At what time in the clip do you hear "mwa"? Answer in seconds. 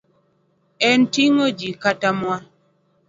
2.19-2.37